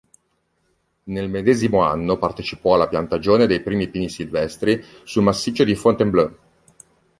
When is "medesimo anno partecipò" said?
1.29-2.73